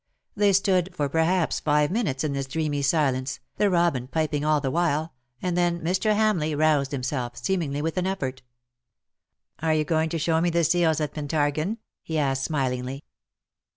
They 0.35 0.49
stocfd 0.49 0.95
for 0.95 1.07
perhaps 1.07 1.59
five 1.59 1.91
minutes 1.91 2.23
in 2.23 2.33
this 2.33 2.47
dreamy 2.47 2.81
silence, 2.81 3.39
the 3.57 3.69
robin 3.69 4.07
piping 4.07 4.43
all 4.43 4.59
the 4.59 4.71
while; 4.71 5.13
and 5.43 5.55
then 5.55 5.79
Mr 5.81 6.15
Hamleigh 6.15 6.57
roused 6.57 6.91
himself, 6.91 7.37
seemingly 7.37 7.83
with 7.83 7.97
an 7.99 8.07
effort." 8.07 8.41
Are 9.61 9.75
you 9.75 9.83
going 9.83 10.09
to 10.09 10.17
show 10.17 10.41
me 10.41 10.49
the 10.49 10.63
seals 10.63 10.99
at 11.01 11.13
Pentargon?'' 11.13 11.77
he 12.01 12.17
asked, 12.17 12.45
smilingly. 12.45 13.03